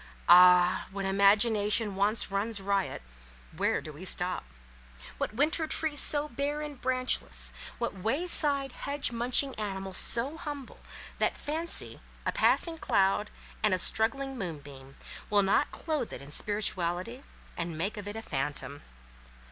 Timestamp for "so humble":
9.93-10.79